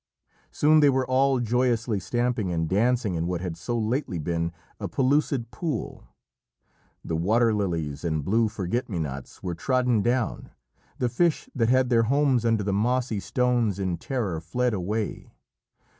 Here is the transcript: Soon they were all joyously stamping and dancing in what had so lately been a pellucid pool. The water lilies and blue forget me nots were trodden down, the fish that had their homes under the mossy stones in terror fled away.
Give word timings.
Soon 0.49 0.79
they 0.79 0.89
were 0.89 1.05
all 1.05 1.39
joyously 1.39 1.99
stamping 1.99 2.51
and 2.51 2.67
dancing 2.67 3.13
in 3.13 3.27
what 3.27 3.39
had 3.39 3.55
so 3.55 3.77
lately 3.77 4.17
been 4.17 4.51
a 4.79 4.87
pellucid 4.87 5.51
pool. 5.51 6.07
The 7.05 7.15
water 7.15 7.53
lilies 7.53 8.03
and 8.03 8.25
blue 8.25 8.47
forget 8.49 8.89
me 8.89 8.97
nots 8.97 9.43
were 9.43 9.53
trodden 9.53 10.01
down, 10.01 10.49
the 10.97 11.07
fish 11.07 11.51
that 11.53 11.69
had 11.69 11.89
their 11.91 12.05
homes 12.09 12.45
under 12.45 12.63
the 12.63 12.73
mossy 12.73 13.19
stones 13.19 13.77
in 13.77 13.97
terror 13.97 14.41
fled 14.41 14.73
away. 14.73 15.29